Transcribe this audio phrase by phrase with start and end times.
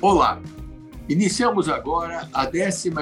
[0.00, 0.40] Olá!
[1.08, 2.92] Iniciamos agora a 12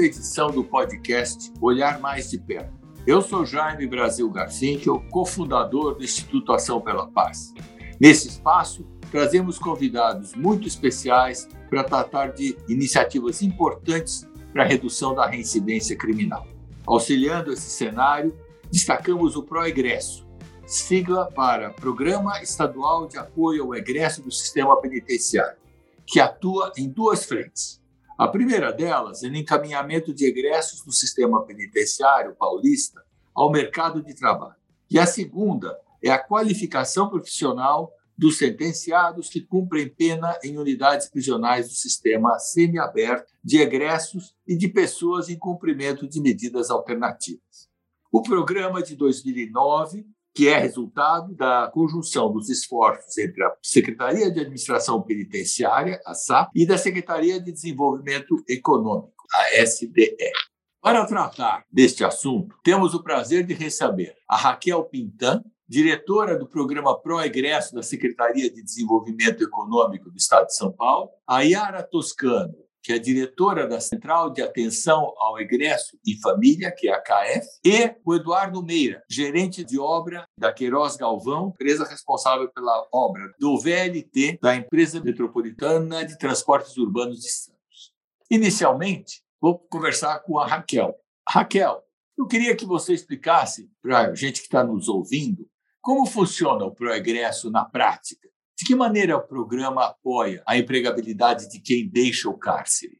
[0.00, 2.72] edição do podcast Olhar Mais de Perto.
[3.06, 7.54] Eu sou Jaime Brasil Garfinkel, cofundador do Instituto Ação pela Paz.
[8.00, 15.28] Nesse espaço, trazemos convidados muito especiais para tratar de iniciativas importantes para a redução da
[15.28, 16.48] reincidência criminal.
[16.84, 18.36] Auxiliando esse cenário,
[18.72, 20.26] destacamos o Proegresso,
[20.66, 25.62] sigla para Programa Estadual de Apoio ao Egresso do Sistema Penitenciário
[26.06, 27.82] que atua em duas frentes.
[28.16, 33.02] A primeira delas é no encaminhamento de egressos do sistema penitenciário paulista
[33.34, 34.54] ao mercado de trabalho.
[34.88, 41.68] E a segunda é a qualificação profissional dos sentenciados que cumprem pena em unidades prisionais
[41.68, 47.68] do sistema semiaberto de egressos e de pessoas em cumprimento de medidas alternativas.
[48.12, 54.40] O programa de 2009 que é resultado da conjunção dos esforços entre a Secretaria de
[54.40, 60.32] Administração Penitenciária, a SAP, e da Secretaria de Desenvolvimento Econômico, a SDE.
[60.82, 67.00] Para tratar deste assunto, temos o prazer de receber a Raquel Pintan, diretora do programa
[67.00, 72.92] Pro-Egresso da Secretaria de Desenvolvimento Econômico do Estado de São Paulo, a Yara Toscano, que
[72.92, 77.94] é diretora da Central de Atenção ao Egresso e Família, que é a CAF, e
[78.04, 84.38] o Eduardo Meira, gerente de obra da Queiroz Galvão, empresa responsável pela obra do VLT,
[84.42, 87.94] da Empresa Metropolitana de Transportes Urbanos de Santos.
[88.30, 90.94] Inicialmente, vou conversar com a Raquel.
[91.26, 91.82] Raquel,
[92.18, 95.48] eu queria que você explicasse para a gente que está nos ouvindo
[95.80, 98.28] como funciona o Proegresso na prática
[98.64, 102.98] de que maneira o programa apoia a empregabilidade de quem deixa o cárcere?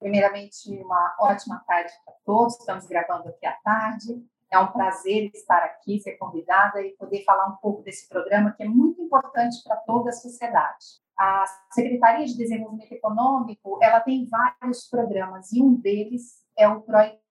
[0.00, 2.58] Primeiramente, uma ótima tarde para todos.
[2.58, 4.20] Estamos gravando aqui à tarde.
[4.52, 8.64] É um prazer estar aqui, ser convidada e poder falar um pouco desse programa que
[8.64, 10.84] é muito importante para toda a sociedade.
[11.16, 16.80] A Secretaria de Desenvolvimento Econômico, ela tem vários programas e um deles é o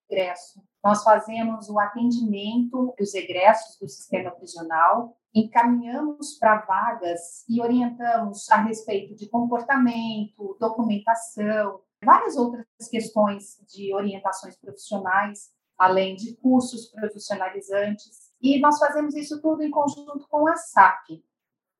[0.08, 0.62] Proegresso.
[0.84, 8.56] Nós fazemos o atendimento dos egressos do sistema prisional encaminhamos para vagas e orientamos a
[8.56, 18.32] respeito de comportamento, documentação, várias outras questões de orientações profissionais, além de cursos profissionalizantes.
[18.40, 21.22] E nós fazemos isso tudo em conjunto com a SAP,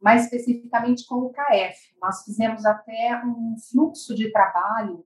[0.03, 1.79] mais especificamente com o CAF.
[1.99, 5.03] Nós fizemos até um fluxo de trabalho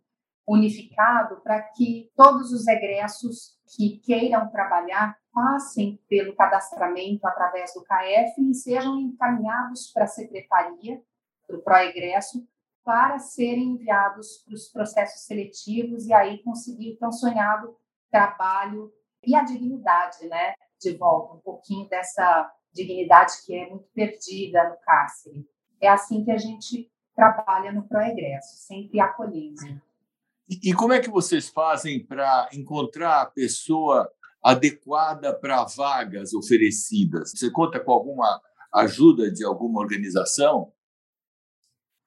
[0.52, 8.34] unificado para que todos os egressos que queiram trabalhar passem pelo cadastramento através do CAF
[8.36, 11.00] e sejam encaminhados para a secretaria,
[11.46, 12.44] para o Proegresso,
[12.84, 17.76] para serem enviados para os processos seletivos e aí conseguir tão sonhado
[18.10, 18.92] trabalho
[19.24, 20.54] e a dignidade, né?
[20.80, 25.46] De volta, um pouquinho dessa dignidade que é muito perdida no cárcere.
[25.80, 29.80] É assim que a gente trabalha no Proegresso, sempre acolhendo.
[30.50, 34.10] E, como é que vocês fazem para encontrar a pessoa
[34.42, 37.30] adequada para vagas oferecidas?
[37.30, 38.42] Você conta com alguma
[38.74, 40.72] ajuda de alguma organização?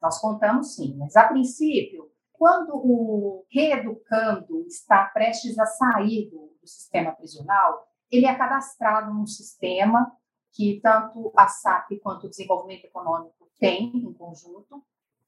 [0.01, 7.11] Nós contamos sim, mas a princípio, quando o reeducando está prestes a sair do, sistema
[7.11, 10.15] prisional, ele é cadastrado num sistema
[10.53, 14.81] que tanto a SAP quanto o desenvolvimento econômico têm em conjunto,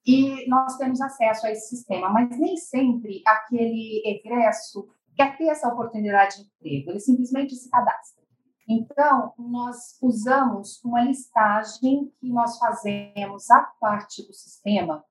[0.05, 5.67] e nós temos acesso a esse sistema, mas nem sempre aquele egresso quer ter essa
[5.69, 8.23] oportunidade de emprego, ele simplesmente se cadastra.
[8.67, 15.03] Então, nós usamos uma listagem que nós fazemos a parte do sistema,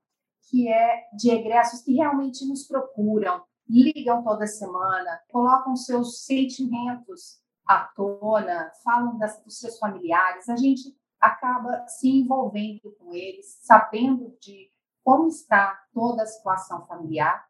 [0.50, 7.80] que é de egressos que realmente nos procuram, ligam toda semana, colocam seus sentimentos à
[7.96, 14.73] tona, falam das, dos seus familiares, a gente acaba se envolvendo com eles, sabendo de
[15.04, 17.46] como está toda a situação familiar,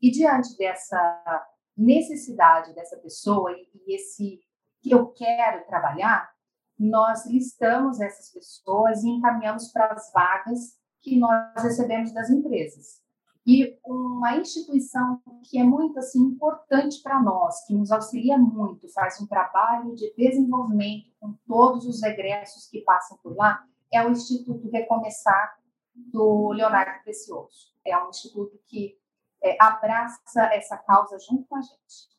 [0.00, 1.46] e diante dessa
[1.76, 4.40] necessidade dessa pessoa e, e esse
[4.80, 6.30] que eu quero trabalhar,
[6.78, 13.00] nós listamos essas pessoas e encaminhamos para as vagas que nós recebemos das empresas.
[13.46, 19.20] E uma instituição que é muito assim importante para nós, que nos auxilia muito, faz
[19.20, 24.70] um trabalho de desenvolvimento com todos os egressos que passam por lá, é o Instituto
[24.70, 25.56] Recomeçar
[25.94, 27.72] do Leonardo Precioso.
[27.86, 28.96] É um instituto que
[29.42, 32.12] é, abraça essa causa junto com a gente.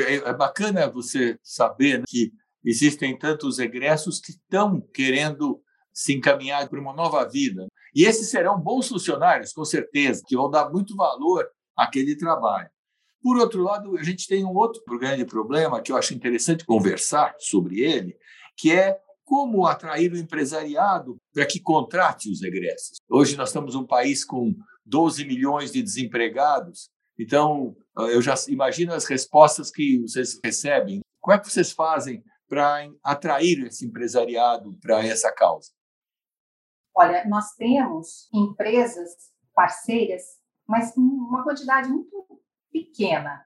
[0.00, 2.32] É, é bacana você saber que
[2.64, 5.62] existem tantos egressos que estão querendo
[5.92, 7.66] se encaminhar para uma nova vida.
[7.94, 12.68] E esses serão bons funcionários, com certeza, que vão dar muito valor àquele trabalho.
[13.22, 17.34] Por outro lado, a gente tem um outro grande problema que eu acho interessante conversar
[17.38, 18.16] sobre ele,
[18.56, 22.96] que é como atrair o empresariado para que contrate os egressos.
[23.10, 26.88] Hoje nós estamos um país com 12 milhões de desempregados,
[27.18, 31.00] então eu já imagino as respostas que vocês recebem.
[31.20, 35.72] Como é que vocês fazem para atrair esse empresariado para essa causa?
[36.94, 39.10] Olha, nós temos empresas
[39.52, 40.22] parceiras,
[40.68, 42.40] mas uma quantidade muito
[42.70, 43.44] pequena,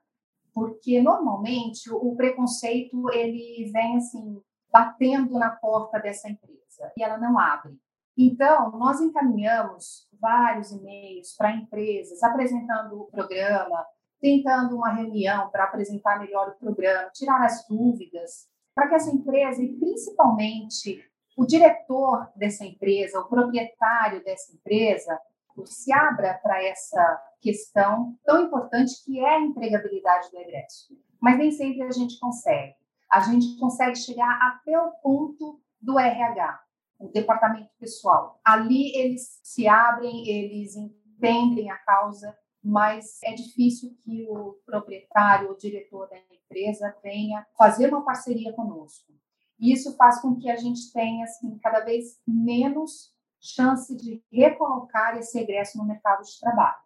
[0.53, 4.39] porque normalmente o preconceito ele vem assim
[4.71, 7.79] batendo na porta dessa empresa e ela não abre.
[8.17, 13.85] Então, nós encaminhamos vários e-mails para empresas apresentando o programa,
[14.19, 19.61] tentando uma reunião para apresentar melhor o programa, tirar as dúvidas, para que essa empresa,
[19.61, 21.03] e principalmente
[21.37, 25.19] o diretor dessa empresa, o proprietário dessa empresa,
[25.65, 30.95] se abra para essa questão tão importante que é a empregabilidade do egresso.
[31.19, 32.75] Mas nem sempre a gente consegue.
[33.11, 36.61] A gente consegue chegar até o ponto do RH,
[36.99, 38.39] o departamento pessoal.
[38.45, 45.57] Ali eles se abrem, eles entendem a causa, mas é difícil que o proprietário, o
[45.57, 49.11] diretor da empresa venha fazer uma parceria conosco.
[49.59, 55.39] Isso faz com que a gente tenha assim, cada vez menos chance de recolocar esse
[55.39, 56.81] egresso no mercado de trabalho.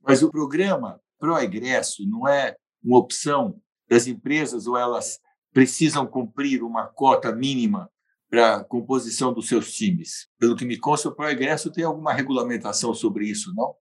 [0.00, 3.60] Mas o programa Pro-Egresso não é uma opção
[3.90, 5.20] das empresas ou elas
[5.52, 7.90] precisam cumprir uma cota mínima
[8.30, 10.28] para a composição dos seus times?
[10.38, 13.74] Pelo que me consta, o Pro-Egresso tem alguma regulamentação sobre isso, não?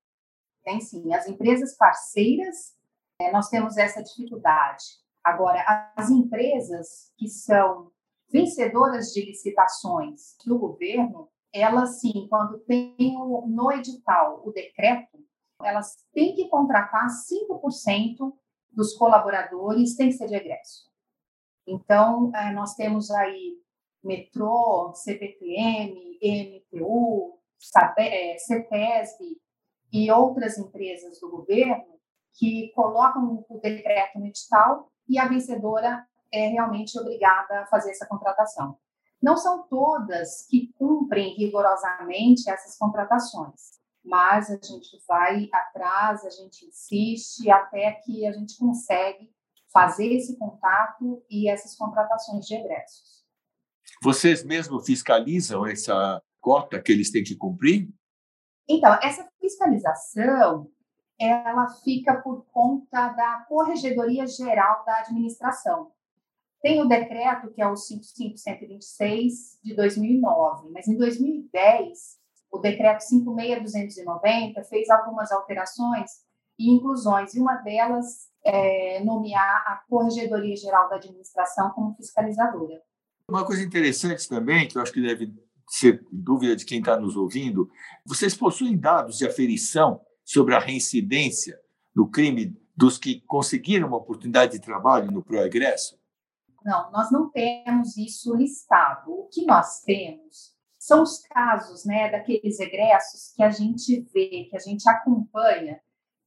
[0.63, 1.13] Tem sim.
[1.13, 2.73] As empresas parceiras,
[3.21, 4.83] é, nós temos essa dificuldade.
[5.23, 7.91] Agora, as empresas que são
[8.31, 12.95] vencedoras de licitações do governo, elas sim, quando tem
[13.47, 15.19] no edital o decreto,
[15.61, 18.33] elas têm que contratar 5%
[18.71, 20.89] dos colaboradores, tem que ser de egresso.
[21.67, 23.59] Então, é, nós temos aí
[24.03, 29.37] Metrô, CPTM, MTU, CETESB
[29.91, 31.99] e outras empresas do governo
[32.33, 38.05] que colocam o decreto no edital e a vencedora é realmente obrigada a fazer essa
[38.05, 38.77] contratação.
[39.21, 46.65] Não são todas que cumprem rigorosamente essas contratações, mas a gente vai atrás, a gente
[46.65, 49.31] insiste até que a gente consegue
[49.71, 53.23] fazer esse contato e essas contratações de egressos.
[54.01, 57.89] Vocês mesmo fiscalizam essa cota que eles têm que cumprir?
[58.67, 60.71] Então, essa fiscalização
[61.19, 65.91] ela fica por conta da Corregedoria Geral da Administração.
[66.61, 72.18] Tem o decreto, que é o 55126 de 2009, mas em 2010,
[72.51, 76.09] o decreto 56290 fez algumas alterações
[76.57, 82.81] e inclusões, e uma delas é nomear a Corregedoria Geral da Administração como fiscalizadora.
[83.29, 85.33] Uma coisa interessante também, que eu acho que deve
[85.69, 87.69] ser dúvida de quem está nos ouvindo,
[88.05, 91.59] vocês possuem dados de aferição sobre a reincidência
[91.95, 95.99] no crime dos que conseguiram uma oportunidade de trabalho no Proegresso?
[96.63, 99.11] Não, nós não temos isso listado.
[99.11, 104.55] O que nós temos são os casos né, daqueles egressos que a gente vê, que
[104.55, 105.79] a gente acompanha,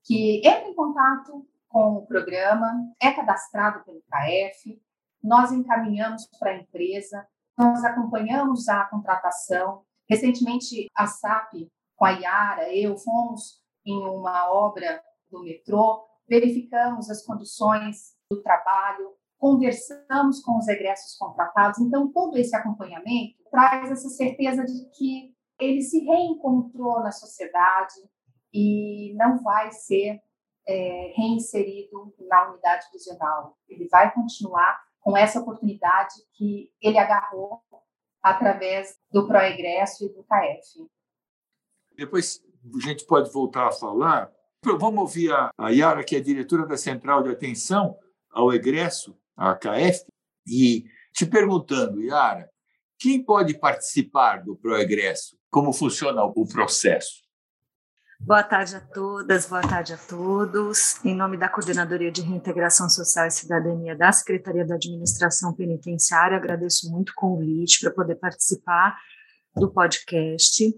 [0.04, 2.70] que entra em contato com o programa,
[3.00, 4.78] é cadastrado pelo CAF,
[5.22, 7.26] nós encaminhamos para a empresa,
[7.56, 9.84] nós acompanhamos a contratação.
[10.08, 17.24] Recentemente, a SAP, com a Iara, eu fomos em uma obra do metrô, verificamos as
[17.24, 21.80] condições do trabalho, conversamos com os egressos contratados.
[21.80, 27.92] Então, todo esse acompanhamento traz essa certeza de que ele se reencontrou na sociedade
[28.54, 30.22] e não vai ser
[30.64, 33.58] é, reinserido na unidade prisional.
[33.68, 37.60] Ele vai continuar com essa oportunidade que ele agarrou
[38.22, 40.88] através do Proegresso e do CAF.
[41.96, 42.40] Depois
[42.76, 44.30] a gente pode voltar a falar.
[44.64, 47.98] Vamos ouvir a Yara, que é diretora da Central de Atenção
[48.30, 50.04] ao Egresso, a KF,
[50.46, 52.48] e te perguntando, Yara,
[52.98, 55.36] quem pode participar do Proegresso?
[55.50, 57.22] Como funciona o processo?
[58.24, 61.04] Boa tarde a todas, boa tarde a todos.
[61.04, 66.88] Em nome da Coordenadoria de Reintegração Social e Cidadania da Secretaria da Administração Penitenciária, agradeço
[66.88, 68.96] muito o convite para poder participar
[69.56, 70.72] do podcast.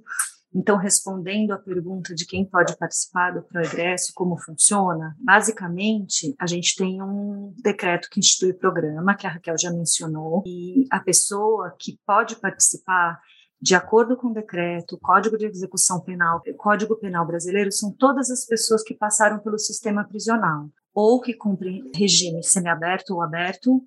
[0.55, 6.77] Então, respondendo à pergunta de quem pode participar do progresso, como funciona, basicamente, a gente
[6.77, 11.75] tem um decreto que institui o programa, que a Raquel já mencionou, e a pessoa
[11.77, 13.21] que pode participar,
[13.61, 18.47] de acordo com o decreto, Código de Execução Penal, Código Penal Brasileiro, são todas as
[18.47, 23.85] pessoas que passaram pelo sistema prisional, ou que cumprem regime semiaberto ou aberto,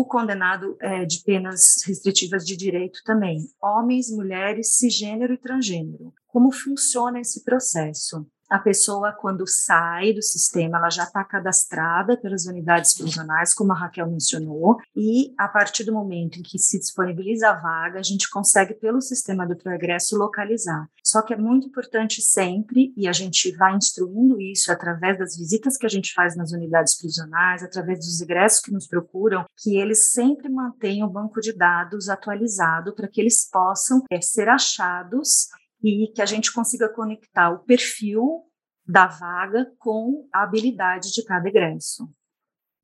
[0.00, 6.14] o condenado é, de penas restritivas de direito também, homens, mulheres, cisgênero e transgênero.
[6.28, 8.24] Como funciona esse processo?
[8.48, 13.76] A pessoa, quando sai do sistema, ela já está cadastrada pelas unidades prisionais, como a
[13.76, 18.30] Raquel mencionou, e a partir do momento em que se disponibiliza a vaga, a gente
[18.30, 20.88] consegue, pelo sistema do progresso, localizar.
[21.04, 25.76] Só que é muito importante sempre, e a gente vai instruindo isso através das visitas
[25.76, 30.12] que a gente faz nas unidades prisionais, através dos ingressos que nos procuram, que eles
[30.12, 35.48] sempre mantenham o banco de dados atualizado para que eles possam é, ser achados
[35.82, 38.44] e que a gente consiga conectar o perfil
[38.86, 42.08] da vaga com a habilidade de cada egresso.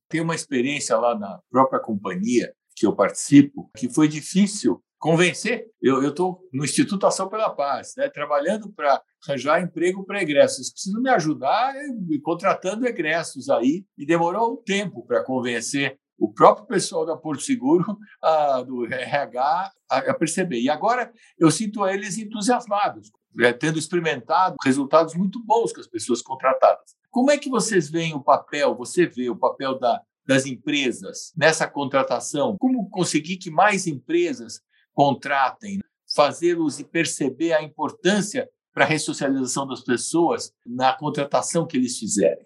[0.09, 5.67] Tem uma experiência lá na própria companhia que eu participo que foi difícil convencer.
[5.83, 10.71] Eu estou no Instituto Ação pela Paz, né, trabalhando para arranjar emprego para egressos.
[10.71, 11.75] Precisam me ajudar
[12.23, 13.85] contratando egressos aí.
[13.99, 19.73] E demorou um tempo para convencer o próprio pessoal da Porto Seguro, a, do RH,
[19.91, 20.61] a, a, perceber.
[20.61, 26.23] E agora eu sinto eles entusiasmados, né, tendo experimentado resultados muito bons com as pessoas
[26.23, 26.95] contratadas.
[27.11, 31.69] Como é que vocês veem o papel, você vê o papel da, das empresas nessa
[31.69, 32.57] contratação?
[32.59, 34.61] Como conseguir que mais empresas
[34.93, 35.81] contratem,
[36.15, 42.45] fazê-los perceber a importância para a ressocialização das pessoas na contratação que eles fizerem?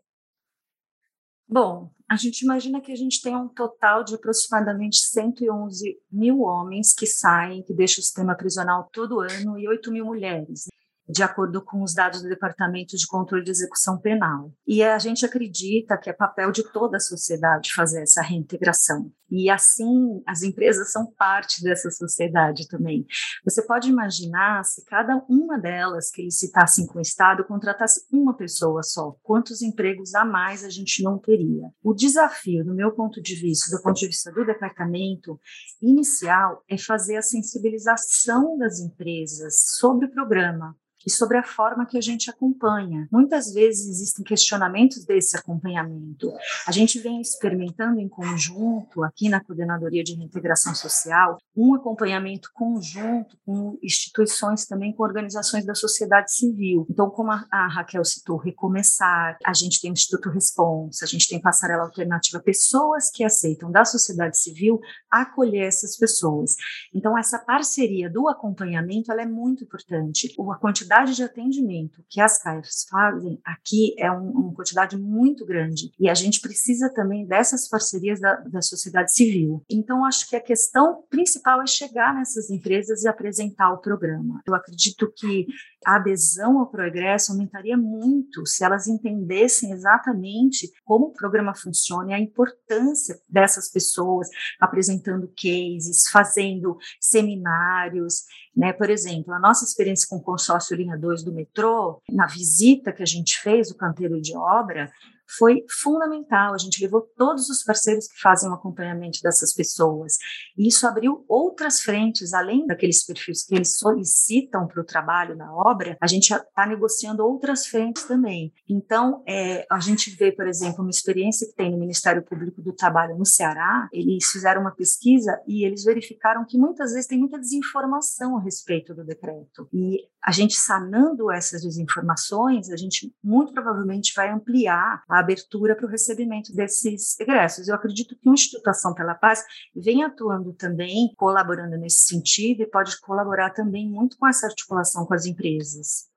[1.48, 6.94] Bom, a gente imagina que a gente tem um total de aproximadamente 111 mil homens
[6.94, 10.68] que saem, que deixam o sistema prisional todo ano, e 8 mil mulheres
[11.08, 14.52] de acordo com os dados do Departamento de Controle de Execução Penal.
[14.66, 19.10] E a gente acredita que é papel de toda a sociedade fazer essa reintegração.
[19.30, 23.06] E assim, as empresas são parte dessa sociedade também.
[23.44, 28.82] Você pode imaginar se cada uma delas que licitassem com o Estado contratasse uma pessoa
[28.82, 31.70] só, quantos empregos a mais a gente não teria.
[31.82, 35.38] O desafio, do meu ponto de vista, do ponto de vista do departamento,
[35.80, 40.74] inicial é fazer a sensibilização das empresas sobre o programa,
[41.08, 43.08] e sobre a forma que a gente acompanha.
[43.10, 46.30] Muitas vezes existem questionamentos desse acompanhamento.
[46.66, 53.38] A gente vem experimentando em conjunto, aqui na Coordenadoria de Reintegração Social, um acompanhamento conjunto
[53.46, 56.86] com instituições também, com organizações da sociedade civil.
[56.90, 61.40] Então, como a, Raquel citou, Recomeçar, a gente tem o Instituto Responsa, a gente tem
[61.40, 64.78] Passarela Alternativa, pessoas que aceitam da sociedade civil
[65.10, 66.54] acolher essas pessoas.
[66.94, 70.34] Então, essa parceria do acompanhamento, ela é muito importante.
[70.52, 75.44] A quantidade quantidade de atendimento que as CAIFs fazem aqui é um, uma quantidade muito
[75.44, 79.62] grande e a gente precisa também dessas parcerias da, da sociedade civil.
[79.70, 84.42] Então, acho que a questão principal é chegar nessas empresas e apresentar o programa.
[84.46, 85.46] Eu acredito que
[85.86, 92.14] a adesão ao progresso aumentaria muito se elas entendessem exatamente como o programa funciona e
[92.14, 94.28] a importância dessas pessoas
[94.60, 98.24] apresentando cases, fazendo seminários.
[98.58, 98.72] Né?
[98.72, 103.04] Por exemplo, a nossa experiência com o consórcio Linha 2 do metrô, na visita que
[103.04, 104.90] a gente fez, o canteiro de obra,
[105.36, 106.54] foi fundamental.
[106.54, 110.16] A gente levou todos os parceiros que fazem o acompanhamento dessas pessoas.
[110.56, 115.52] E isso abriu outras frentes, além daqueles perfis que eles solicitam para o trabalho na
[115.54, 118.52] obra, a gente está negociando outras frentes também.
[118.68, 122.72] Então, é, a gente vê, por exemplo, uma experiência que tem no Ministério Público do
[122.72, 127.38] Trabalho no Ceará, eles fizeram uma pesquisa e eles verificaram que muitas vezes tem muita
[127.38, 129.68] desinformação a respeito do decreto.
[129.72, 135.86] E a gente sanando essas desinformações, a gente muito provavelmente vai ampliar a abertura para
[135.86, 137.68] o recebimento desses egressos.
[137.68, 139.44] Eu acredito que o Instituto Ação pela Paz
[139.74, 145.14] vem atuando também, colaborando nesse sentido e pode colaborar também muito com essa articulação com
[145.14, 146.08] as empresas.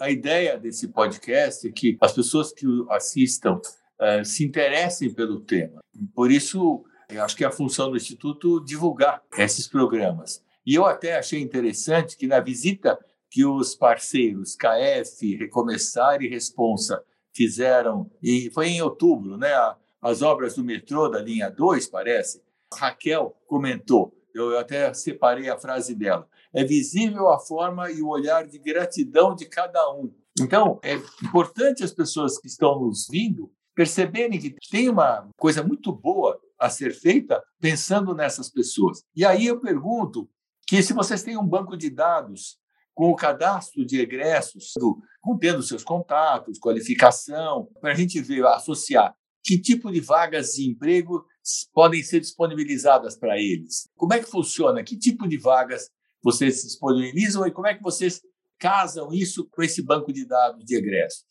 [0.00, 5.80] A ideia desse podcast é que as pessoas que assistam uh, se interessem pelo tema.
[6.14, 10.42] Por isso, eu acho que é a função do Instituto divulgar esses programas.
[10.64, 12.98] E eu até achei interessante que na visita
[13.30, 17.02] que os parceiros KF, Recomeçar e Responsa
[17.38, 19.54] fizeram, e foi em outubro, né?
[20.02, 22.42] As obras do metrô da linha 2, parece.
[22.74, 26.28] Raquel comentou, eu até separei a frase dela.
[26.52, 30.12] É visível a forma e o olhar de gratidão de cada um.
[30.40, 35.92] Então, é importante as pessoas que estão nos vindo perceberem que tem uma coisa muito
[35.92, 39.04] boa a ser feita pensando nessas pessoas.
[39.14, 40.28] E aí eu pergunto
[40.66, 42.57] que se vocês têm um banco de dados
[42.98, 44.72] com o cadastro de egressos,
[45.20, 49.14] contendo seus contatos, qualificação, para a gente ver, associar
[49.44, 51.24] que tipo de vagas de emprego
[51.72, 53.88] podem ser disponibilizadas para eles.
[53.96, 54.82] Como é que funciona?
[54.82, 55.88] Que tipo de vagas
[56.20, 58.20] vocês disponibilizam e como é que vocês
[58.58, 61.24] casam isso com esse banco de dados de egressos?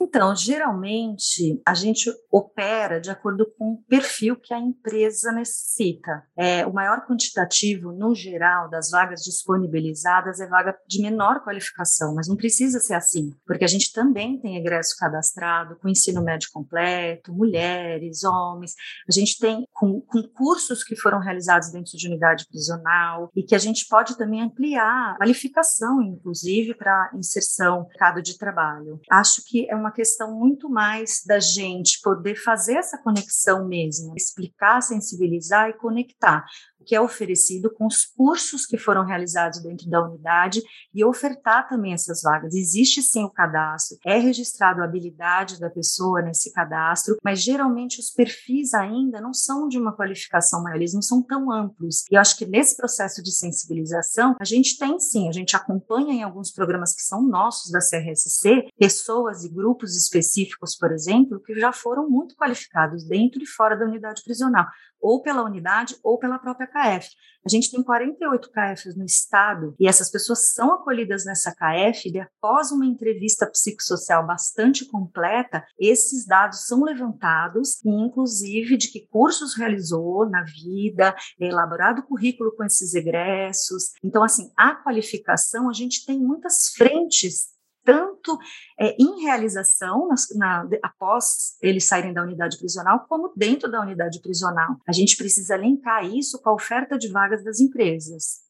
[0.00, 6.22] Então, geralmente, a gente opera de acordo com o perfil que a empresa necessita.
[6.36, 12.28] É, o maior quantitativo, no geral, das vagas disponibilizadas é vaga de menor qualificação, mas
[12.28, 17.32] não precisa ser assim, porque a gente também tem egresso cadastrado com ensino médio completo,
[17.32, 18.74] mulheres, homens,
[19.08, 23.54] a gente tem com, com cursos que foram realizados dentro de unidade prisional e que
[23.54, 29.00] a gente pode também ampliar a qualificação, inclusive, para inserção no mercado de trabalho.
[29.10, 34.82] Acho que é uma questão muito mais da gente poder fazer essa conexão mesmo, explicar,
[34.82, 36.44] sensibilizar e conectar
[36.86, 40.62] que é oferecido com os cursos que foram realizados dentro da unidade
[40.94, 42.54] e ofertar também essas vagas.
[42.54, 48.10] Existe sim o cadastro, é registrado a habilidade da pessoa nesse cadastro, mas geralmente os
[48.10, 52.04] perfis ainda não são de uma qualificação maior, eles não são tão amplos.
[52.10, 56.14] E eu acho que nesse processo de sensibilização, a gente tem sim, a gente acompanha
[56.14, 61.58] em alguns programas que são nossos da CRSC, pessoas e grupos específicos, por exemplo, que
[61.58, 64.66] já foram muito qualificados dentro e fora da unidade prisional
[65.06, 67.08] ou pela unidade ou pela própria KF.
[67.44, 72.18] A gente tem 48 KFs no estado e essas pessoas são acolhidas nessa KF e
[72.18, 80.28] após uma entrevista psicossocial bastante completa, esses dados são levantados inclusive de que cursos realizou
[80.28, 83.92] na vida, é elaborado currículo com esses egressos.
[84.02, 87.55] Então assim, a qualificação, a gente tem muitas frentes
[87.86, 88.36] tanto
[88.78, 94.20] é, em realização, na, na, após eles saírem da unidade prisional, como dentro da unidade
[94.20, 94.76] prisional.
[94.86, 98.44] A gente precisa linkar isso com a oferta de vagas das empresas.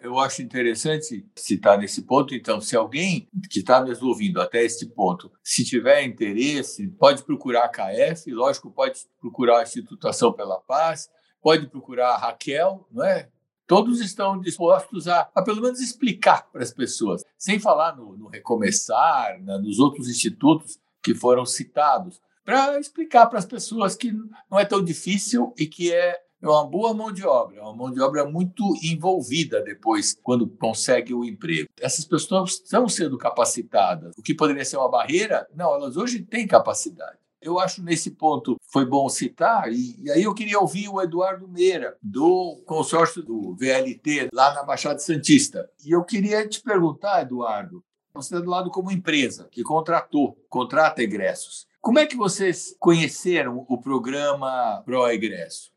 [0.00, 4.86] Eu acho interessante citar nesse ponto, então, se alguém que está nos ouvindo até este
[4.86, 11.08] ponto, se tiver interesse, pode procurar a KF, lógico, pode procurar a Institutação pela Paz,
[11.42, 13.28] pode procurar a Raquel, não é?
[13.66, 18.28] Todos estão dispostos a, a pelo menos explicar para as pessoas, sem falar no, no
[18.28, 24.12] Recomeçar, né, nos outros institutos que foram citados, para explicar para as pessoas que
[24.50, 28.00] não é tão difícil e que é uma boa mão de obra, uma mão de
[28.00, 31.68] obra muito envolvida depois, quando consegue o emprego.
[31.80, 34.14] Essas pessoas estão sendo capacitadas.
[34.16, 37.18] O que poderia ser uma barreira, não, elas hoje têm capacidade.
[37.46, 41.46] Eu acho nesse ponto foi bom citar, e, e, aí eu queria ouvir o Eduardo
[41.46, 45.70] Meira, do consórcio do VLT, lá na Baixada Santista.
[45.84, 51.04] E eu queria te perguntar, Eduardo, você está do lado como empresa que contratou, contrata
[51.04, 51.68] egressos.
[51.80, 55.70] Como é que vocês conheceram o programa Pro Egresso?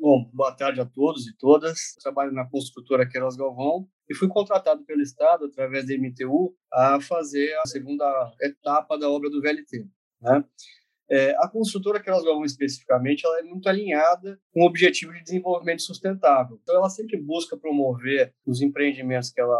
[0.00, 1.94] Bom, boa tarde a todos e todas.
[2.02, 7.56] trabalho na construtora Queiroz Galvão e fui contratado pelo Estado, através da MTU, a fazer
[7.58, 9.86] a segunda etapa da obra do VLT.
[10.20, 10.44] Né?
[11.10, 15.22] É, a construtora que elas vão especificamente, ela é muito alinhada com o objetivo de
[15.22, 16.58] desenvolvimento sustentável.
[16.62, 19.58] Então, ela sempre busca promover os empreendimentos que ela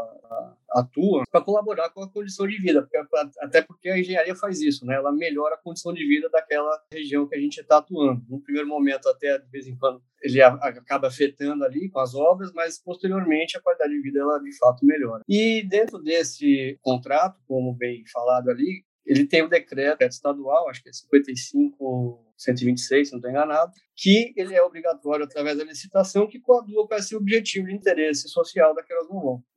[0.71, 2.99] atua para colaborar com a condição de vida, porque,
[3.41, 4.97] até porque a engenharia faz isso, né?
[4.97, 8.23] Ela melhora a condição de vida daquela região que a gente está atuando.
[8.29, 12.53] No primeiro momento, até de vez em quando, ele acaba afetando ali com as obras,
[12.53, 15.23] mas posteriormente a qualidade de vida ela de fato melhora.
[15.29, 20.91] E dentro desse contrato, como bem falado ali, ele tem o decreto estadual, acho que
[20.91, 26.39] é 55 126, se não estou enganado, que ele é obrigatório através da licitação que
[26.39, 29.09] coadua com esse objetivo de interesse social da Queiroz.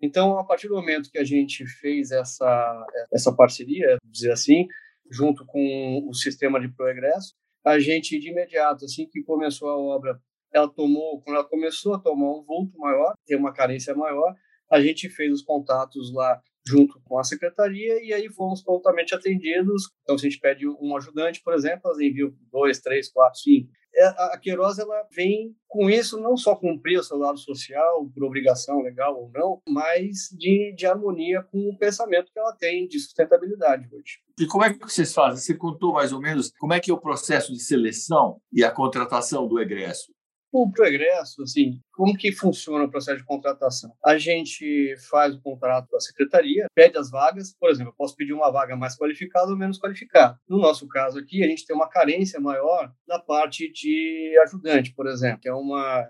[0.02, 4.68] Então, a partir do momento que a gente fez essa, essa parceria, dizer assim,
[5.12, 10.20] junto com o sistema de progresso, a gente de imediato, assim que começou a obra,
[10.54, 14.34] ela tomou, quando ela começou a tomar um vulto maior, ter uma carência maior,
[14.72, 19.90] a gente fez os contatos lá junto com a secretaria e aí fomos prontamente atendidos.
[20.04, 23.70] Então, se a gente pede um ajudante, por exemplo, elas enviam dois, três, quatro, cinco.
[23.94, 28.24] É, a Queiroz ela vem com isso não só cumprir o seu lado social, por
[28.24, 32.98] obrigação legal ou não, mas de, de harmonia com o pensamento que ela tem de
[33.00, 34.20] sustentabilidade hoje.
[34.40, 35.42] E como é que vocês fazem?
[35.42, 38.72] Você contou mais ou menos como é que é o processo de seleção e a
[38.72, 40.14] contratação do egresso?
[40.54, 43.94] O progresso, assim, como que funciona o processo de contratação?
[44.04, 48.18] A gente faz o contrato com a secretaria, pede as vagas, por exemplo, eu posso
[48.18, 50.38] pedir uma vaga mais qualificada ou menos qualificada.
[50.50, 55.08] No nosso caso aqui, a gente tem uma carência maior na parte de ajudante, por
[55.08, 56.06] exemplo, que é uma,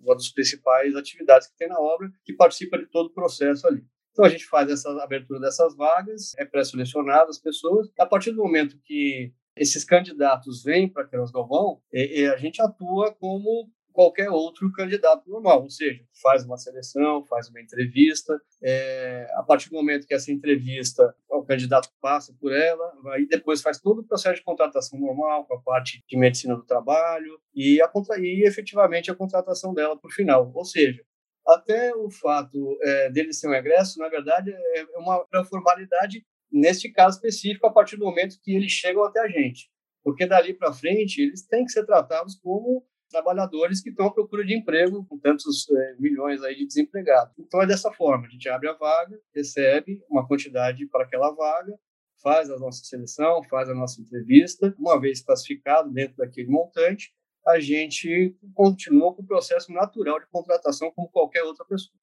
[0.00, 3.84] uma das principais atividades que tem na obra, que participa de todo o processo ali.
[4.12, 7.90] Então a gente faz essa abertura dessas vagas, é pré-selecionado as pessoas.
[7.98, 11.82] A partir do momento que esses candidatos vêm para Queiroz Galvão,
[12.32, 17.60] a gente atua como qualquer outro candidato normal, ou seja, faz uma seleção, faz uma
[17.60, 23.26] entrevista, é, a partir do momento que essa entrevista, o candidato passa por ela, aí
[23.26, 27.38] depois faz todo o processo de contratação normal, com a parte de medicina do trabalho,
[27.54, 31.02] e, a, e efetivamente a contratação dela por final, ou seja,
[31.46, 36.24] até o fato é, dele ser um egresso, na verdade, é uma, é uma formalidade
[36.52, 39.70] neste caso específico, a partir do momento que eles chegam até a gente.
[40.04, 44.44] Porque dali para frente, eles têm que ser tratados como trabalhadores que estão à procura
[44.44, 47.32] de emprego, com tantos é, milhões aí de desempregados.
[47.38, 51.78] Então é dessa forma, a gente abre a vaga, recebe uma quantidade para aquela vaga,
[52.20, 57.12] faz a nossa seleção, faz a nossa entrevista, uma vez classificado dentro daquele montante,
[57.46, 61.94] a gente continua com o processo natural de contratação como qualquer outra pessoa.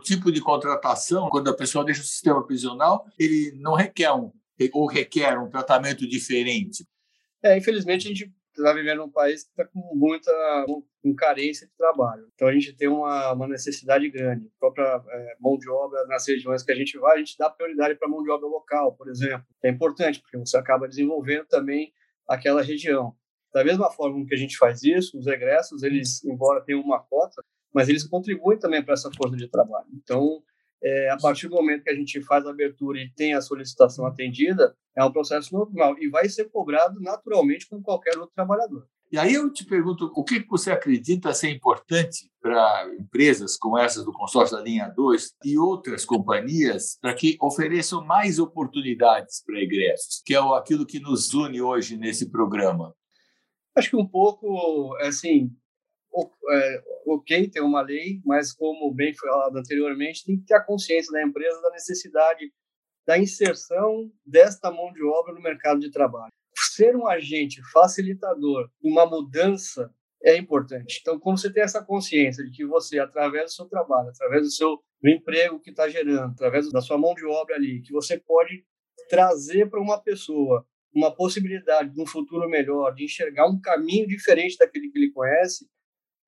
[0.00, 4.32] O tipo de contratação, quando a pessoa deixa o sistema prisional, ele não requer um
[4.72, 6.84] ou requer um tratamento diferente.
[7.42, 10.32] É, infelizmente a gente está vivendo um país que está com muita
[11.02, 12.28] com carência de trabalho.
[12.34, 14.46] Então a gente tem uma, uma necessidade grande.
[14.46, 17.48] A própria é, mão de obra nas regiões que a gente vai, a gente dá
[17.48, 19.46] prioridade para a mão de obra local, por exemplo.
[19.62, 21.92] É importante porque você acaba desenvolvendo também
[22.26, 23.14] aquela região.
[23.52, 27.42] Da mesma forma que a gente faz isso, os egressos, eles, embora tenham uma cota,
[27.72, 29.86] mas eles contribuem também para essa força de trabalho.
[29.94, 30.42] Então,
[30.82, 34.06] é, a partir do momento que a gente faz a abertura e tem a solicitação
[34.06, 38.86] atendida, é um processo normal e vai ser cobrado naturalmente como qualquer outro trabalhador.
[39.10, 44.04] E aí eu te pergunto, o que você acredita ser importante para empresas como essas
[44.04, 50.22] do consórcio da linha 2 e outras companhias para que ofereçam mais oportunidades para egressos,
[50.24, 52.94] que é aquilo que nos une hoje nesse programa?
[53.74, 55.50] Acho que um pouco, assim,
[56.50, 61.12] é, ok ter uma lei, mas como bem falado anteriormente, tem que ter a consciência
[61.12, 62.52] da empresa da necessidade
[63.06, 66.30] da inserção desta mão de obra no mercado de trabalho.
[66.54, 69.90] Ser um agente facilitador, uma mudança
[70.22, 70.98] é importante.
[71.00, 74.50] Então, quando você tem essa consciência de que você, através do seu trabalho, através do
[74.50, 78.18] seu do emprego que está gerando, através da sua mão de obra ali, que você
[78.18, 78.64] pode
[79.08, 84.56] trazer para uma pessoa uma possibilidade de um futuro melhor, de enxergar um caminho diferente
[84.58, 85.68] daquele que ele conhece,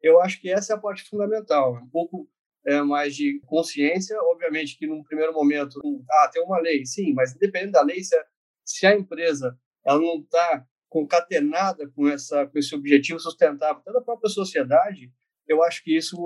[0.03, 1.75] eu acho que essa é a parte fundamental.
[1.75, 2.29] Um pouco
[2.67, 7.35] é, mais de consciência, obviamente que num primeiro momento, ah, tem uma lei, sim, mas
[7.35, 8.25] independente da lei, se a,
[8.65, 14.29] se a empresa ela não está concatenada com essa com esse objetivo sustentável da própria
[14.29, 15.11] sociedade,
[15.47, 16.17] eu acho que isso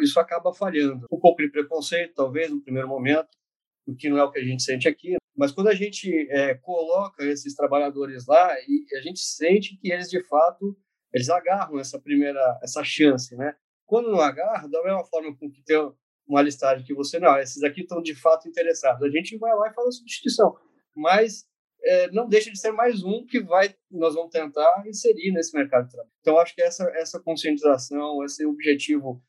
[0.00, 1.06] isso acaba falhando.
[1.12, 3.28] Um pouco de preconceito, talvez, no primeiro momento,
[3.86, 5.16] o que não é o que a gente sente aqui.
[5.36, 10.08] Mas quando a gente é, coloca esses trabalhadores lá, e a gente sente que eles
[10.08, 10.76] de fato
[11.14, 13.54] eles agarram essa primeira essa chance, né?
[13.86, 15.78] Quando não agarra, da mesma forma com que tem
[16.26, 19.68] uma listagem que você não, esses aqui estão de fato interessados, a gente vai lá
[19.70, 20.56] e faz a substituição,
[20.96, 21.46] mas
[21.84, 25.84] é, não deixa de ser mais um que vai nós vamos tentar inserir nesse mercado
[25.84, 26.12] de trabalho.
[26.20, 29.22] Então acho que essa essa conscientização, esse objetivo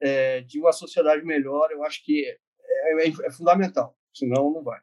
[0.00, 4.78] é, de uma sociedade melhor, eu acho que é, é, é fundamental, senão não vai.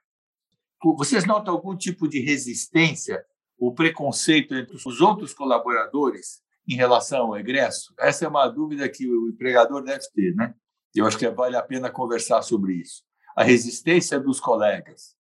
[0.97, 3.25] Vocês notam algum tipo de resistência
[3.57, 7.93] ou preconceito entre os outros colaboradores em relação ao egresso?
[7.99, 10.53] Essa é uma dúvida que o empregador deve ter, né?
[10.95, 13.03] Eu acho que vale a pena conversar sobre isso.
[13.35, 15.15] A resistência dos colegas.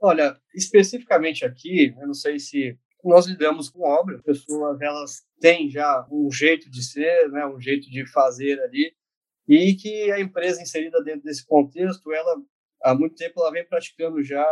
[0.00, 6.06] Olha, especificamente aqui, eu não sei se nós lidamos com obra, pessoas elas têm já
[6.10, 8.94] um jeito de ser, né, um jeito de fazer ali,
[9.46, 12.42] e que a empresa inserida dentro desse contexto, ela
[12.82, 14.44] há muito tempo ela vem praticando já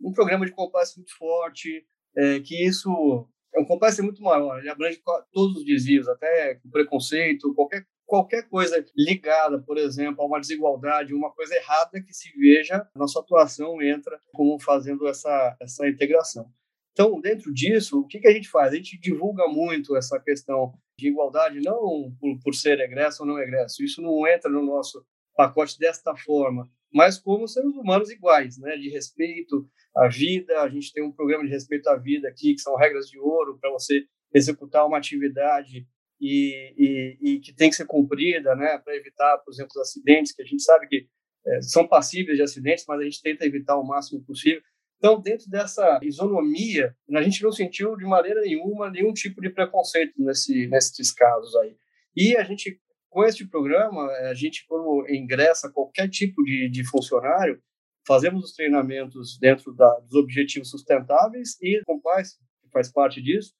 [0.00, 4.70] um programa de compliance muito forte, é, que isso é um complexo muito maior, ele
[4.70, 5.00] abrange
[5.32, 11.30] todos os desvios, até preconceito, qualquer, qualquer coisa ligada, por exemplo, a uma desigualdade, uma
[11.30, 16.50] coisa errada que se veja, nossa atuação entra como fazendo essa, essa integração.
[16.92, 18.72] Então, dentro disso, o que, que a gente faz?
[18.72, 23.38] A gente divulga muito essa questão de igualdade, não por, por ser egresso ou não
[23.38, 28.76] egresso, isso não entra no nosso pacote desta forma, mas como seres humanos iguais, né,
[28.76, 30.60] de respeito à vida.
[30.60, 33.58] A gente tem um programa de respeito à vida aqui, que são regras de ouro
[33.58, 35.86] para você executar uma atividade
[36.20, 40.42] e, e, e, que tem que ser cumprida, né, para evitar, por exemplo, acidentes, que
[40.42, 41.08] a gente sabe que
[41.44, 44.62] é, são passíveis de acidentes, mas a gente tenta evitar o máximo possível.
[44.98, 50.14] Então, dentro dessa isonomia, a gente não sentiu de maneira nenhuma nenhum tipo de preconceito
[50.16, 51.76] nesse, nesses casos aí.
[52.14, 52.80] E a gente
[53.12, 57.62] com este programa, eh, a gente, quando ingressa qualquer tipo de, de funcionário,
[58.06, 63.52] fazemos os treinamentos dentro da, dos objetivos sustentáveis e compliance, que faz parte disso,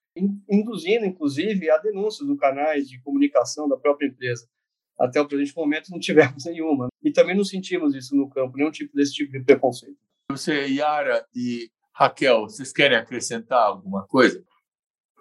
[0.51, 4.49] induzindo, inclusive, a denúncia dos canais de comunicação da própria empresa.
[4.99, 6.89] Até o presente momento não tivemos nenhuma.
[7.03, 9.99] E também não sentimos isso no campo, nenhum tipo desse tipo de preconceito.
[10.31, 14.43] Você, Yara e Raquel, vocês querem acrescentar alguma coisa?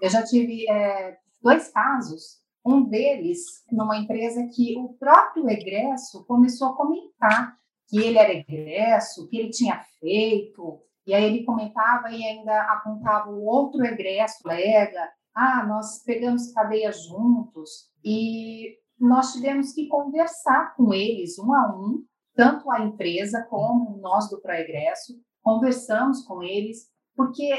[0.01, 6.69] Eu já tive é, dois casos um deles, numa empresa que o próprio egresso começou
[6.69, 12.23] a comentar que ele era egresso, que ele tinha feito, e aí ele comentava e
[12.23, 19.87] ainda apontava o outro egresso, colega, ah, nós pegamos cadeia juntos, e nós tivemos que
[19.87, 22.03] conversar com eles, um a um,
[22.35, 27.49] tanto a empresa como nós do Proegresso, conversamos com eles, porque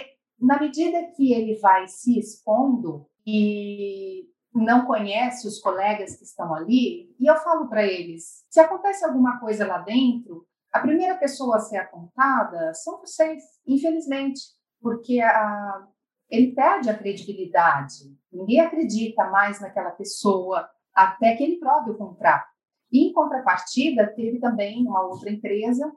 [0.41, 7.15] na medida que ele vai se expondo e não conhece os colegas que estão ali,
[7.19, 11.61] e eu falo para eles: se acontece alguma coisa lá dentro, a primeira pessoa a
[11.61, 14.41] ser apontada são vocês, infelizmente,
[14.81, 15.87] porque a,
[16.31, 18.17] ele perde a credibilidade.
[18.33, 22.45] Ninguém acredita mais naquela pessoa até que ele prove o contrário.
[22.91, 25.91] E, em contrapartida, teve também uma outra empresa,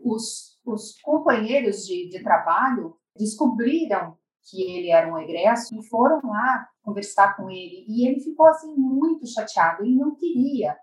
[0.00, 4.16] os, os companheiros de, de trabalho descobriram
[4.48, 7.84] que ele era um egresso e foram lá conversar com ele.
[7.86, 10.76] E ele ficou assim muito chateado e não queria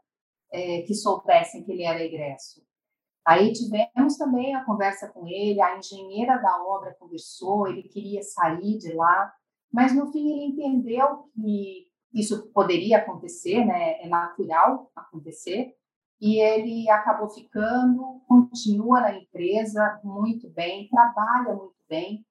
[0.51, 2.63] é, que soubessem que ele era egresso.
[3.25, 8.77] Aí tivemos também a conversa com ele, a engenheira da obra conversou, ele queria sair
[8.77, 9.33] de lá,
[9.73, 13.99] mas no fim ele entendeu que isso poderia acontecer, né?
[14.01, 15.75] É natural acontecer.
[16.21, 22.25] E ele acabou ficando, continua na empresa muito bem, trabalha muito bem,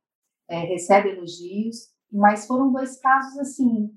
[0.48, 3.90] é, recebe elogios, mas foram dois casos assim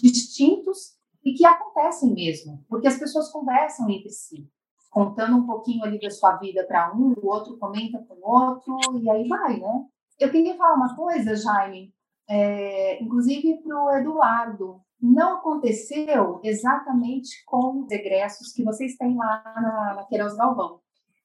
[0.00, 4.48] distintos e que acontecem mesmo, porque as pessoas conversam entre si,
[4.90, 8.78] contando um pouquinho ali da sua vida para um, o outro comenta com o outro
[9.00, 9.84] e aí vai, né?
[10.18, 11.92] Eu queria falar uma coisa, Jaime,
[12.28, 19.42] é, inclusive para o Eduardo, não aconteceu exatamente com os egressos que vocês têm lá
[19.44, 20.80] na, na Queiroz Galvão,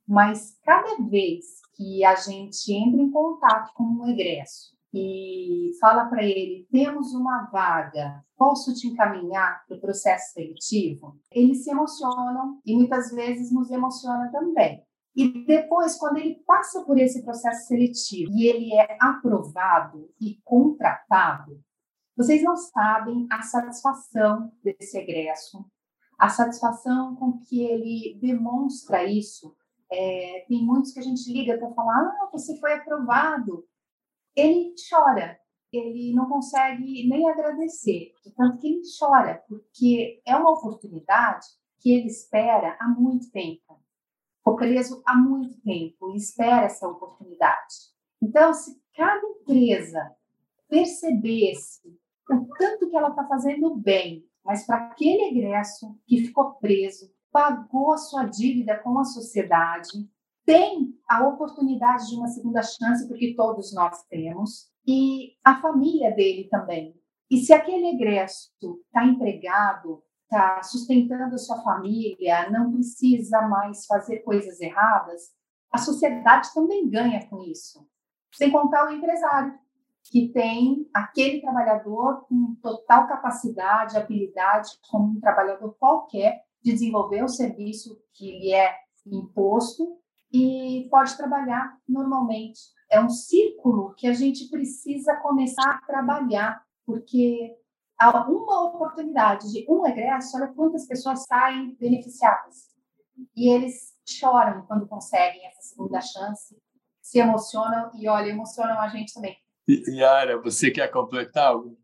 [0.07, 6.23] mas cada vez que a gente entra em contato com um egresso e fala para
[6.23, 11.17] ele: temos uma vaga, posso te encaminhar para o processo seletivo?
[11.31, 14.83] Eles se emocionam e muitas vezes nos emociona também.
[15.15, 21.59] E depois, quando ele passa por esse processo seletivo e ele é aprovado e contratado,
[22.15, 25.65] vocês não sabem a satisfação desse egresso,
[26.17, 29.55] a satisfação com que ele demonstra isso.
[29.91, 33.65] É, tem muitos que a gente liga para falar: ah, você foi aprovado.
[34.35, 35.39] Ele chora,
[35.71, 41.45] ele não consegue nem agradecer, tanto que ele chora, porque é uma oportunidade
[41.79, 43.81] que ele espera há muito tempo.
[44.37, 47.93] Ficou preso há muito tempo e espera essa oportunidade.
[48.21, 50.15] Então, se cada empresa
[50.69, 51.97] percebesse
[52.29, 57.93] o tanto que ela está fazendo bem, mas para aquele egresso que ficou preso, pagou
[57.93, 60.09] a sua dívida com a sociedade,
[60.45, 66.47] tem a oportunidade de uma segunda chance, porque todos nós temos, e a família dele
[66.49, 66.95] também.
[67.29, 74.19] E se aquele egresso está empregado, está sustentando a sua família, não precisa mais fazer
[74.19, 75.31] coisas erradas,
[75.71, 77.87] a sociedade também ganha com isso.
[78.33, 79.57] Sem contar o empresário,
[80.03, 87.29] que tem aquele trabalhador com total capacidade, habilidade, como um trabalhador qualquer, de desenvolver o
[87.29, 88.75] serviço que lhe é
[89.05, 90.02] imposto
[90.33, 92.59] e pode trabalhar normalmente.
[92.89, 97.55] É um círculo que a gente precisa começar a trabalhar, porque
[97.99, 102.73] há uma oportunidade de um egresso, olha quantas pessoas saem beneficiadas.
[103.35, 106.57] E eles choram quando conseguem essa segunda chance,
[107.01, 111.77] se emocionam e, olha, emocionam a gente também Yara, você quer completar algo?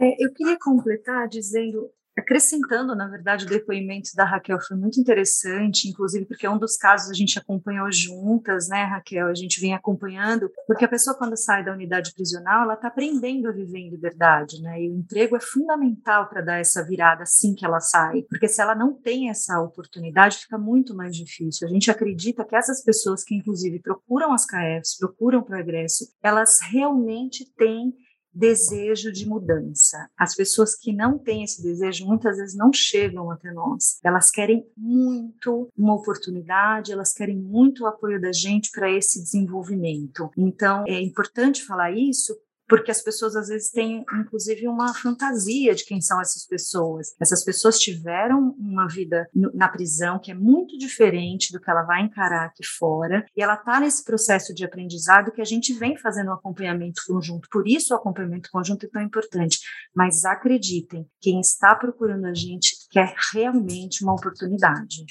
[0.00, 5.88] É, eu queria completar dizendo acrescentando, na verdade, o depoimento da Raquel foi muito interessante,
[5.88, 9.28] inclusive porque é um dos casos a gente acompanhou juntas, né, Raquel?
[9.28, 13.48] A gente vem acompanhando, porque a pessoa, quando sai da unidade prisional, ela está aprendendo
[13.48, 14.82] a viver em liberdade, né?
[14.82, 18.62] E o emprego é fundamental para dar essa virada assim que ela sai, porque se
[18.62, 21.68] ela não tem essa oportunidade, fica muito mais difícil.
[21.68, 27.44] A gente acredita que essas pessoas que, inclusive, procuram as KFs, procuram progresso, elas realmente
[27.56, 27.92] têm
[28.36, 30.08] desejo de mudança.
[30.16, 33.98] As pessoas que não têm esse desejo muitas vezes não chegam até nós.
[34.04, 40.30] Elas querem muito uma oportunidade, elas querem muito o apoio da gente para esse desenvolvimento.
[40.36, 42.36] Então, é importante falar isso
[42.68, 47.14] porque as pessoas às vezes têm, inclusive, uma fantasia de quem são essas pessoas.
[47.20, 52.02] Essas pessoas tiveram uma vida na prisão que é muito diferente do que ela vai
[52.02, 56.30] encarar aqui fora, e ela está nesse processo de aprendizado que a gente vem fazendo
[56.30, 57.48] um acompanhamento conjunto.
[57.50, 59.58] Por isso, o acompanhamento conjunto é tão importante.
[59.94, 65.04] Mas acreditem, quem está procurando a gente quer realmente uma oportunidade.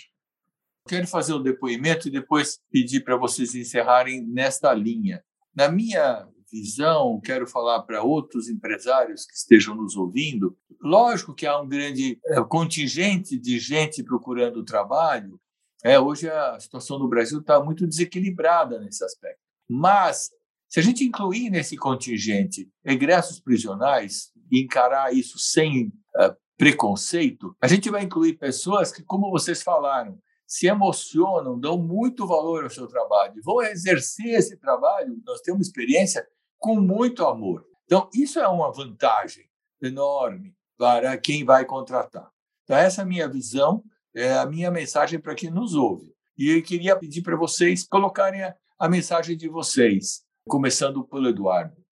[0.88, 5.24] Quero fazer um depoimento e depois pedir para vocês encerrarem nesta linha.
[5.56, 6.28] Na minha
[6.62, 10.58] visão, quero falar para outros empresários que estejam nos ouvindo.
[10.82, 15.39] Lógico que há um grande é, contingente de gente procurando trabalho.
[15.84, 19.39] É, hoje a situação no Brasil está muito desequilibrada nesse aspecto.
[19.70, 20.30] Mas,
[20.70, 27.68] se a gente incluir nesse contingente egressos prisionais e encarar isso sem uh, preconceito, a
[27.68, 32.88] gente vai incluir pessoas que, como vocês falaram, se emocionam, dão muito valor ao seu
[32.88, 36.26] trabalho, vão exercer esse trabalho, nós temos experiência,
[36.58, 37.65] com muito amor.
[37.86, 39.46] Então, isso é uma vantagem
[39.82, 42.30] enorme para quem vai contratar.
[42.63, 46.13] Então, essa é a minha visão, é a minha mensagem para quem nos ouve.
[46.38, 51.86] E eu queria pedir para vocês colocarem a, a mensagem de vocês, começando pelo Eduardo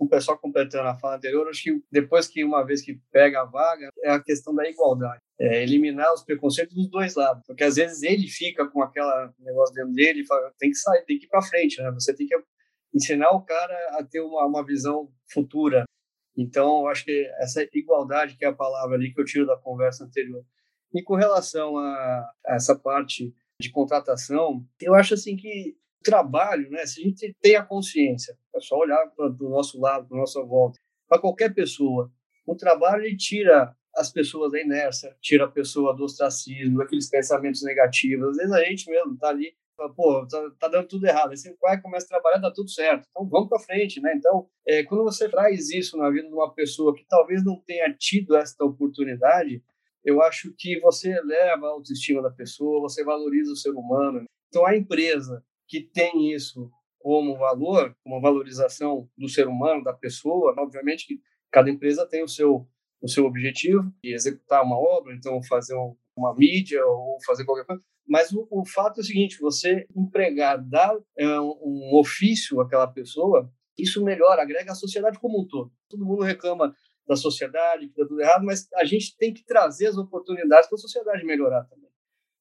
[0.00, 3.44] o pessoal completando a fala anterior, acho que depois que uma vez que pega a
[3.44, 5.20] vaga, é a questão da igualdade.
[5.38, 9.74] É eliminar os preconceitos dos dois lados, porque às vezes ele fica com aquela negócio
[9.74, 11.90] dentro dele e fala, tem que sair, tem que ir para frente, né?
[11.92, 12.34] Você tem que
[12.94, 15.84] ensinar o cara a ter uma, uma visão futura.
[16.36, 20.04] Então, acho que essa igualdade que é a palavra ali que eu tiro da conversa
[20.04, 20.44] anterior.
[20.94, 26.86] E com relação a, a essa parte de contratação, eu acho assim que trabalho, né?
[26.86, 30.42] Se a gente tem a consciência, é só olhar para o nosso lado, para nossa
[30.42, 32.10] volta, para qualquer pessoa,
[32.46, 37.62] o trabalho ele tira as pessoas da inércia, tira a pessoa do ostracismo, daqueles pensamentos
[37.62, 38.30] negativos.
[38.30, 39.52] Às vezes a gente mesmo tá ali,
[39.88, 41.30] pô, tá, tá, dando tudo errado.
[41.30, 43.06] Aí você vai começa a trabalhar, tá tudo certo.
[43.10, 44.12] Então vamos para frente, né?
[44.14, 47.92] Então, é, quando você traz isso na vida de uma pessoa que talvez não tenha
[47.98, 49.62] tido essa oportunidade,
[50.04, 54.24] eu acho que você eleva a autoestima da pessoa, você valoriza o ser humano.
[54.48, 60.54] Então a empresa que tem isso como valor, como valorização do ser humano, da pessoa,
[60.58, 62.68] obviamente que cada empresa tem o seu
[63.02, 65.74] o seu objetivo de executar uma obra, então fazer
[66.20, 67.82] uma mídia ou fazer qualquer coisa.
[68.06, 73.50] Mas o, o fato é o seguinte: você empregar, dar é, um ofício àquela pessoa,
[73.78, 75.72] isso melhora, agrega a sociedade como um todo.
[75.88, 76.74] Todo mundo reclama
[77.06, 80.76] da sociedade, que está tudo errado, mas a gente tem que trazer as oportunidades para
[80.76, 81.90] a sociedade melhorar também.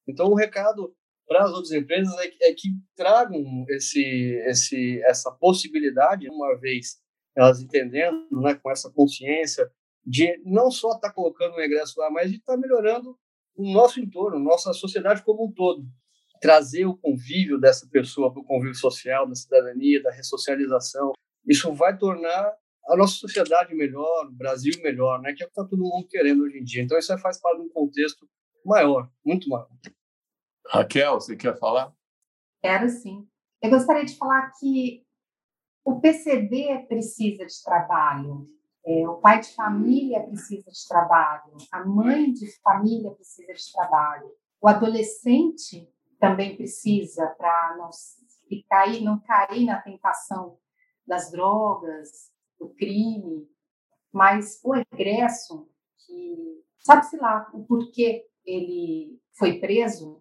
[0.08, 0.96] Então, o recado
[1.28, 4.04] para as outras empresas é que, é que tragam esse,
[4.48, 7.00] esse, essa possibilidade, uma vez
[7.36, 9.72] elas entendendo, né, com essa consciência
[10.06, 13.18] de não só estar tá colocando o ingresso lá, mas de estar tá melhorando
[13.60, 15.86] o nosso entorno, nossa sociedade como um todo.
[16.42, 21.12] Trazer o convívio dessa pessoa para o convívio social, da cidadania, da ressocialização,
[21.46, 22.54] isso vai tornar
[22.88, 25.34] a nossa sociedade melhor, o Brasil melhor, né?
[25.34, 26.82] que é o que está todo mundo querendo hoje em dia.
[26.82, 28.26] Então, isso faz parte de um contexto
[28.66, 29.70] maior, muito maior.
[30.68, 31.94] Raquel, você quer falar?
[32.62, 33.28] Quero sim.
[33.62, 35.04] Eu gostaria de falar que
[35.86, 38.48] o PCD precisa de trabalho,
[38.90, 44.36] é, o pai de família precisa de trabalho, a mãe de família precisa de trabalho,
[44.60, 45.88] o adolescente
[46.20, 47.92] também precisa para não
[48.48, 50.58] ficar não cair na tentação
[51.06, 53.48] das drogas, do crime,
[54.12, 60.20] mas o egresso que sabe-se lá o porquê ele foi preso,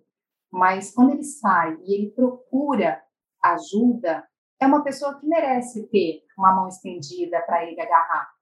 [0.51, 3.03] mas quando ele sai e ele procura
[3.43, 4.29] ajuda,
[4.61, 8.38] é uma pessoa que merece ter uma mão estendida para ele agarrar.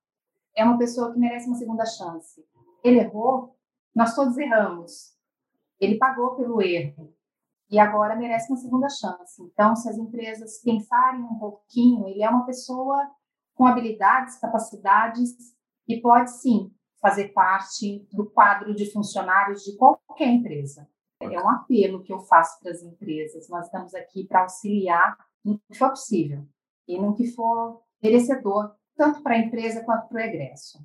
[0.57, 2.43] É uma pessoa que merece uma segunda chance.
[2.83, 3.55] Ele errou,
[3.95, 5.15] nós todos erramos.
[5.79, 7.15] Ele pagou pelo erro
[7.71, 9.43] e agora merece uma segunda chance.
[9.43, 13.11] Então, se as empresas pensarem um pouquinho, ele é uma pessoa
[13.55, 15.31] com habilidades, capacidades
[15.87, 20.89] e pode sim fazer parte do quadro de funcionários de qualquer empresa.
[21.21, 23.49] É um apelo que eu faço para as empresas.
[23.49, 26.47] Nós estamos aqui para auxiliar no que for possível
[26.89, 30.79] e no que for merecedor, tanto para a empresa quanto para o egresso.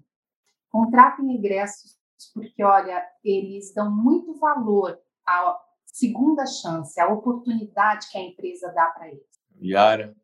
[0.69, 1.97] Contratem egressos,
[2.33, 8.87] porque, olha, eles dão muito valor à segunda chance, à oportunidade que a empresa dá
[8.87, 9.25] para eles.
[9.61, 10.15] Yara?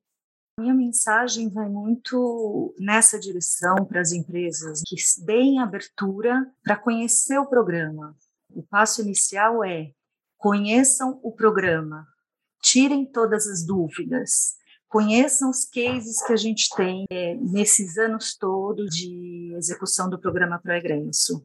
[0.60, 7.45] Minha mensagem vai muito nessa direção para as empresas que deem abertura para conhecer o
[7.45, 8.17] programa.
[8.50, 9.91] O passo inicial é
[10.36, 12.08] conheçam o programa,
[12.60, 18.95] tirem todas as dúvidas, conheçam os cases que a gente tem é, nesses anos todos
[18.95, 21.43] de execução do programa Progresso.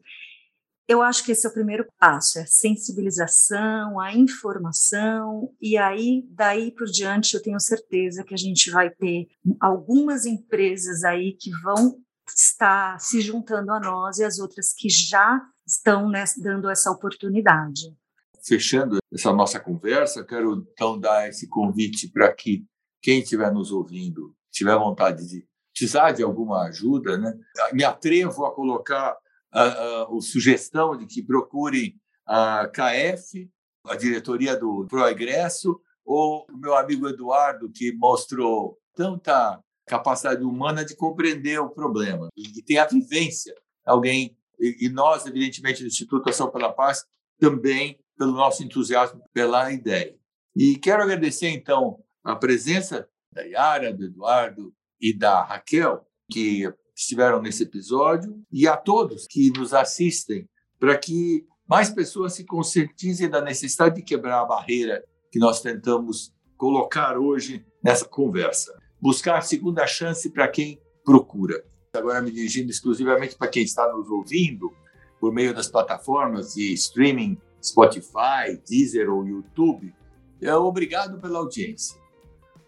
[0.87, 6.25] Eu acho que esse é o primeiro passo, é a sensibilização, a informação, e aí,
[6.29, 9.27] daí por diante, eu tenho certeza que a gente vai ter
[9.61, 15.41] algumas empresas aí que vão estar se juntando a nós e as outras que já
[15.65, 17.95] estão né, dando essa oportunidade
[18.45, 22.65] fechando essa nossa conversa, quero então dar esse convite para que
[23.03, 27.37] quem estiver nos ouvindo, tiver vontade de precisar de alguma ajuda, né?
[27.73, 29.17] me atrevo a colocar
[29.51, 33.51] a, a, a sugestão de que procurem a KF,
[33.85, 40.95] a diretoria do Proegresso, ou o meu amigo Eduardo, que mostrou tanta capacidade humana de
[40.95, 43.53] compreender o problema e, tem a vivência.
[43.85, 47.03] Alguém, e nós, evidentemente, do Instituto Ação pela Paz,
[47.37, 50.15] também pelo nosso entusiasmo pela ideia.
[50.55, 57.41] E quero agradecer, então, a presença da Yara, do Eduardo e da Raquel, que estiveram
[57.41, 60.47] nesse episódio, e a todos que nos assistem,
[60.79, 66.33] para que mais pessoas se conscientizem da necessidade de quebrar a barreira que nós tentamos
[66.55, 68.77] colocar hoje nessa conversa.
[69.01, 71.63] Buscar segunda chance para quem procura.
[71.93, 74.71] Agora me dirigindo exclusivamente para quem está nos ouvindo
[75.19, 79.93] por meio das plataformas de streaming Spotify, Deezer ou YouTube.
[80.41, 82.02] É, obrigado pela audiência.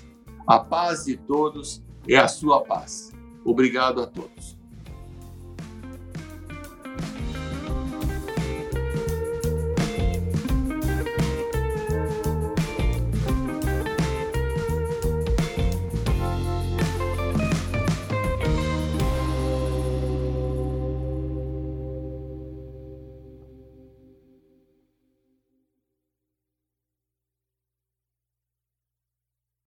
[0.47, 3.11] A paz de todos é a sua paz.
[3.45, 4.56] Obrigado a todos.